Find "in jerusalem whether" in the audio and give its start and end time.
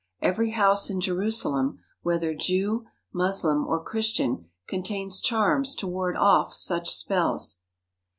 0.89-2.33